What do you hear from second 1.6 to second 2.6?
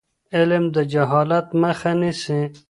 مخه نیسي.